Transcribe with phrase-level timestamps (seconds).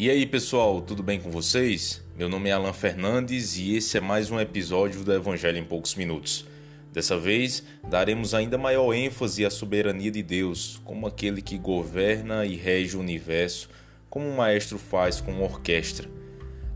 [0.00, 2.02] E aí pessoal, tudo bem com vocês?
[2.16, 5.94] Meu nome é Alan Fernandes e esse é mais um episódio do Evangelho em Poucos
[5.94, 6.46] Minutos.
[6.90, 12.56] Dessa vez, daremos ainda maior ênfase à soberania de Deus, como aquele que governa e
[12.56, 13.68] rege o universo,
[14.08, 16.08] como um maestro faz com uma orquestra.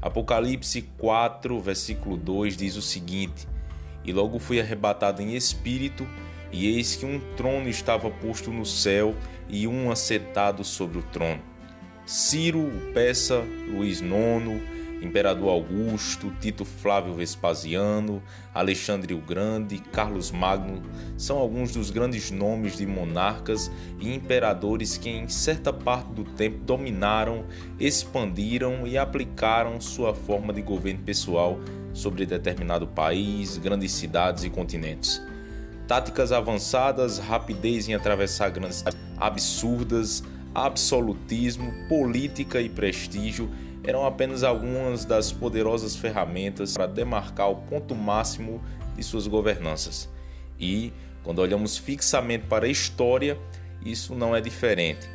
[0.03, 3.49] Apocalipse 4, versículo 2 diz o seguinte:
[4.05, 6.07] E logo fui arrebatado em espírito,
[6.53, 9.15] e eis que um trono estava posto no céu
[9.49, 11.54] e um assentado sobre o trono
[12.07, 14.61] Ciro, Peça, Luiz IX,
[15.01, 18.23] Imperador Augusto, Tito Flávio Vespasiano,
[18.53, 20.83] Alexandre o Grande, Carlos Magno
[21.17, 26.59] são alguns dos grandes nomes de monarcas e imperadores que em certa parte do tempo
[26.65, 27.45] dominaram,
[27.79, 31.59] expandiram e aplicaram sua forma de governo pessoal
[31.93, 35.23] sobre determinado país, grandes cidades e continentes.
[35.87, 38.83] Táticas avançadas, rapidez em atravessar grandes
[39.19, 40.23] absurdas,
[40.55, 43.51] absolutismo, política e prestígio
[43.83, 48.63] eram apenas algumas das poderosas ferramentas para demarcar o ponto máximo
[48.97, 50.09] de suas governanças.
[50.59, 50.93] E,
[51.23, 53.39] quando olhamos fixamente para a história,
[53.85, 55.07] isso não é diferente.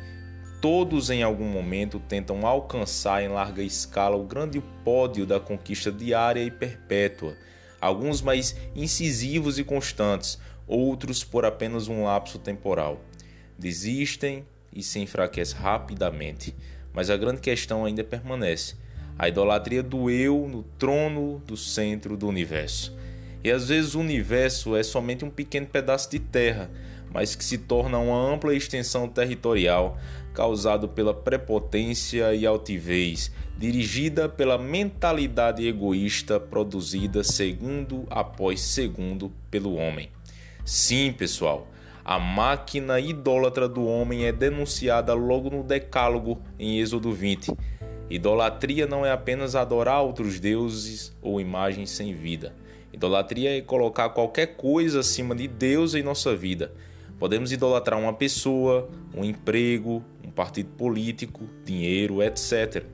[0.60, 6.42] Todos em algum momento tentam alcançar em larga escala o grande pódio da conquista diária
[6.42, 7.34] e perpétua,
[7.80, 13.00] alguns mais incisivos e constantes, outros por apenas um lapso temporal.
[13.58, 16.54] Desistem, e se enfraquece rapidamente.
[16.92, 18.74] Mas a grande questão ainda permanece:
[19.18, 22.96] a idolatria do eu no trono do centro do universo.
[23.42, 26.70] E às vezes o universo é somente um pequeno pedaço de terra,
[27.12, 29.98] mas que se torna uma ampla extensão territorial
[30.32, 40.08] causado pela prepotência e altivez, dirigida pela mentalidade egoísta produzida segundo após segundo pelo homem.
[40.64, 41.66] Sim, pessoal,
[42.04, 47.52] a máquina idólatra do homem é denunciada logo no Decálogo, em Êxodo 20.
[48.08, 52.54] Idolatria não é apenas adorar outros deuses ou imagens sem vida.
[52.92, 56.72] Idolatria é colocar qualquer coisa acima de Deus em nossa vida.
[57.18, 62.84] Podemos idolatrar uma pessoa, um emprego, um partido político, dinheiro, etc.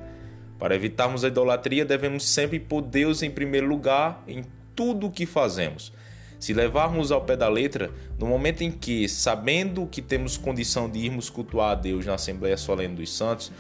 [0.59, 4.45] Para evitarmos a idolatria, devemos sempre pôr Deus em primeiro lugar em
[4.75, 5.93] tudo o que fazemos.
[6.39, 10.99] Se levarmos ao pé da letra, no momento em que, sabendo que temos condição de
[10.99, 13.51] irmos cultuar a Deus na Assembleia Solene dos Santos,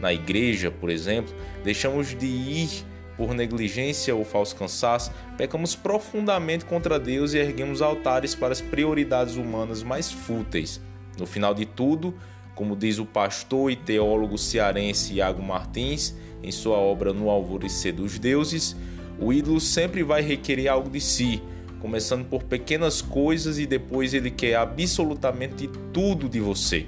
[0.00, 2.84] na igreja, por exemplo, deixamos de ir
[3.16, 9.36] por negligência ou falso cansaço, pecamos profundamente contra Deus e erguemos altares para as prioridades
[9.36, 10.80] humanas mais fúteis.
[11.18, 12.14] No final de tudo,
[12.54, 18.18] como diz o pastor e teólogo cearense Iago Martins em sua obra No Alvorecer dos
[18.18, 18.74] Deuses,
[19.18, 21.42] o ídolo sempre vai requerer algo de si,
[21.80, 26.86] começando por pequenas coisas e depois ele quer absolutamente tudo de você.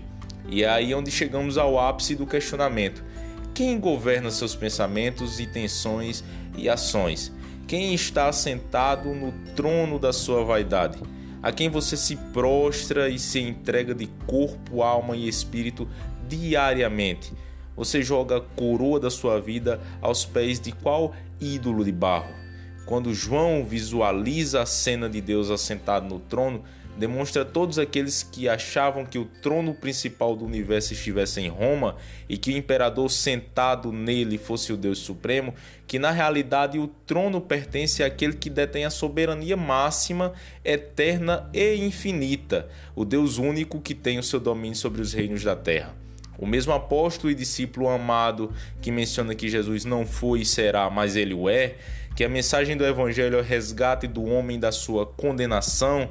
[0.49, 3.03] E é aí onde chegamos ao ápice do questionamento:
[3.55, 6.23] quem governa seus pensamentos, intenções
[6.57, 7.33] e ações?
[7.67, 10.99] Quem está sentado no trono da sua vaidade?
[11.43, 15.89] A quem você se prostra e se entrega de corpo, alma e espírito
[16.29, 17.33] diariamente?
[17.75, 22.42] Você joga a coroa da sua vida aos pés de qual ídolo de barro?
[22.85, 26.65] Quando João visualiza a cena de Deus assentado no trono,
[26.97, 31.97] demonstra a todos aqueles que achavam que o trono principal do universo estivesse em Roma
[32.29, 35.55] e que o imperador sentado nele fosse o Deus Supremo,
[35.87, 40.33] que na realidade o trono pertence àquele que detém a soberania máxima,
[40.65, 45.57] eterna e infinita, o Deus único que tem o seu domínio sobre os reinos da
[45.57, 46.03] terra.
[46.39, 51.15] O mesmo apóstolo e discípulo amado que menciona que Jesus não foi e será, mas
[51.15, 51.77] ele o é,
[52.15, 56.09] que a mensagem do Evangelho é o resgate do homem da sua condenação,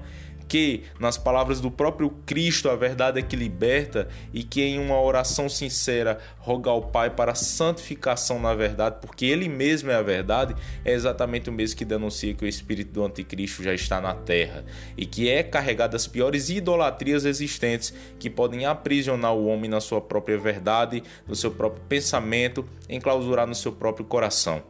[0.51, 4.99] que, nas palavras do próprio Cristo, a verdade é que liberta e que, em uma
[4.99, 10.53] oração sincera, roga ao Pai para santificação na verdade, porque Ele mesmo é a verdade,
[10.83, 14.65] é exatamente o mesmo que denuncia que o espírito do Anticristo já está na terra
[14.97, 20.01] e que é carregado das piores idolatrias existentes que podem aprisionar o homem na sua
[20.01, 24.61] própria verdade, no seu próprio pensamento, enclausurar no seu próprio coração.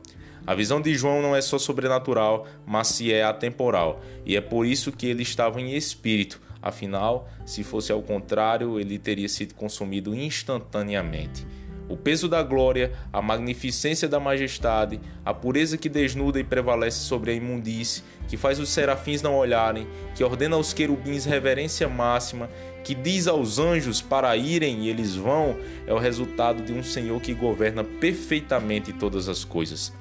[0.46, 4.66] A visão de João não é só sobrenatural, mas se é atemporal, e é por
[4.66, 6.42] isso que ele estava em espírito.
[6.62, 11.46] Afinal, se fosse ao contrário, ele teria sido consumido instantaneamente.
[11.90, 17.32] O peso da glória, a magnificência da majestade, a pureza que desnuda e prevalece sobre
[17.32, 19.86] a imundície, que faz os serafins não olharem,
[20.16, 22.50] que ordena aos querubins reverência máxima,
[22.84, 27.20] que diz aos anjos para irem e eles vão, é o resultado de um Senhor
[27.20, 29.92] que governa perfeitamente todas as coisas.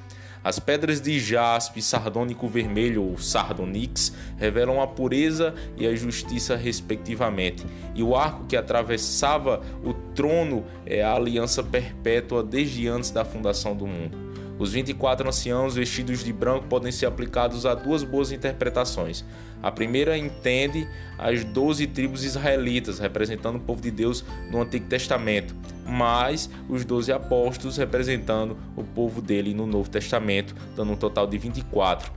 [0.42, 7.66] As pedras de jaspe, sardônico vermelho ou sardonyx revelam a pureza e a justiça respectivamente.
[7.94, 13.76] E o arco que atravessava o trono é a aliança perpétua desde antes da fundação
[13.76, 14.31] do mundo.
[14.58, 19.25] Os 24 anciãos vestidos de branco podem ser aplicados a duas boas interpretações.
[19.62, 20.86] A primeira entende
[21.19, 25.54] as 12 tribos israelitas, representando o povo de Deus no Antigo Testamento,
[25.90, 31.37] mais os 12 apóstolos, representando o povo dele no Novo Testamento, dando um total de
[31.37, 32.12] 24.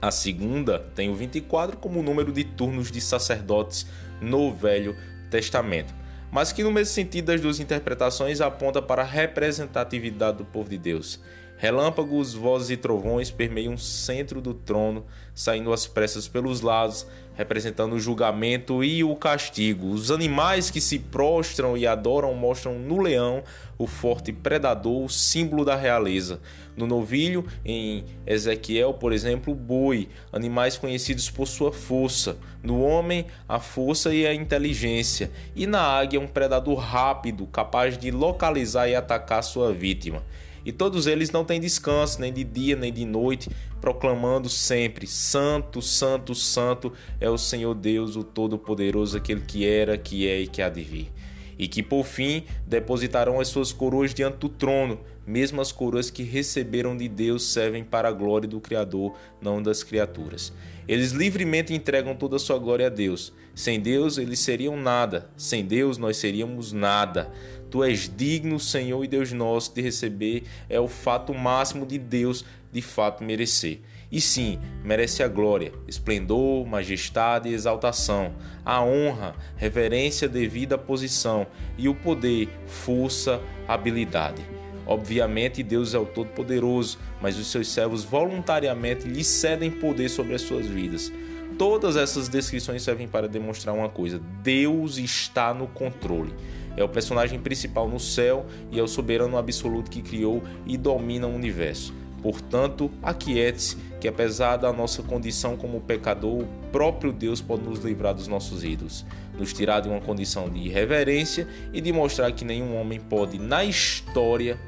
[0.00, 3.86] A segunda tem o 24 como número de turnos de sacerdotes
[4.20, 4.96] no Velho
[5.30, 5.94] Testamento
[6.30, 10.78] mas que no mesmo sentido das duas interpretações aponta para a representatividade do povo de
[10.78, 11.20] Deus.
[11.60, 17.94] Relâmpagos, vozes e trovões permeiam o centro do trono, saindo às pressas pelos lados, representando
[17.94, 19.88] o julgamento e o castigo.
[19.88, 23.42] Os animais que se prostram e adoram mostram no leão
[23.76, 26.40] o forte predador, o símbolo da realeza.
[26.76, 32.38] No novilho, em Ezequiel, por exemplo, o boi, animais conhecidos por sua força.
[32.62, 35.28] No homem, a força e a inteligência.
[35.56, 40.22] E na águia, um predador rápido, capaz de localizar e atacar sua vítima.
[40.68, 43.48] E todos eles não têm descanso, nem de dia nem de noite,
[43.80, 50.28] proclamando sempre: Santo, Santo, Santo é o Senhor Deus, o Todo-Poderoso, aquele que era, que
[50.28, 51.10] é e que há de vir.
[51.58, 56.22] E que por fim depositarão as suas coroas diante do trono, mesmo as coroas que
[56.22, 60.52] receberam de Deus servem para a glória do Criador, não das criaturas.
[60.86, 63.32] Eles livremente entregam toda a sua glória a Deus.
[63.54, 65.30] Sem Deus, eles seriam nada.
[65.36, 67.30] Sem Deus, nós seríamos nada.
[67.70, 72.44] Tu és digno, Senhor e Deus nosso, de receber é o fato máximo de Deus
[72.72, 73.80] de fato merecer.
[74.10, 78.34] E sim, merece a glória, esplendor, majestade e exaltação,
[78.64, 84.42] a honra, reverência devida à posição e o poder, força, habilidade.
[84.86, 90.40] Obviamente, Deus é o Todo-Poderoso, mas os seus servos voluntariamente lhe cedem poder sobre as
[90.40, 91.12] suas vidas.
[91.58, 96.32] Todas essas descrições servem para demonstrar uma coisa: Deus está no controle
[96.78, 101.26] é o personagem principal no céu e é o soberano absoluto que criou e domina
[101.26, 101.92] o universo.
[102.22, 108.14] Portanto, aquiete-se que, apesar da nossa condição como pecador, o próprio Deus pode nos livrar
[108.14, 109.04] dos nossos ídolos,
[109.36, 113.64] nos tirar de uma condição de irreverência e de mostrar que nenhum homem pode, na
[113.64, 114.58] história,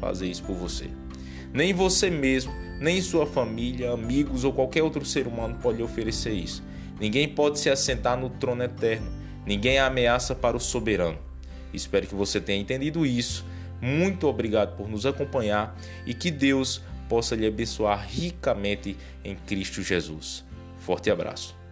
[0.00, 0.90] fazer isso por você.
[1.52, 6.32] Nem você mesmo, nem sua família, amigos ou qualquer outro ser humano pode lhe oferecer
[6.32, 6.62] isso.
[7.00, 9.10] Ninguém pode se assentar no trono eterno.
[9.46, 11.25] Ninguém ameaça para o soberano.
[11.76, 13.44] Espero que você tenha entendido isso.
[13.80, 15.76] Muito obrigado por nos acompanhar
[16.06, 20.44] e que Deus possa lhe abençoar ricamente em Cristo Jesus.
[20.78, 21.65] Forte abraço.